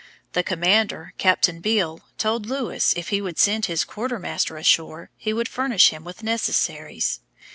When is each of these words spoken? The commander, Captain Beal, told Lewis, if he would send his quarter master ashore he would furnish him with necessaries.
The 0.33 0.41
commander, 0.41 1.13
Captain 1.19 1.59
Beal, 1.61 2.01
told 2.17 2.47
Lewis, 2.47 2.91
if 2.97 3.09
he 3.09 3.21
would 3.21 3.37
send 3.37 3.67
his 3.67 3.83
quarter 3.83 4.17
master 4.17 4.57
ashore 4.57 5.11
he 5.15 5.31
would 5.31 5.47
furnish 5.47 5.89
him 5.91 6.03
with 6.03 6.23
necessaries. 6.23 7.19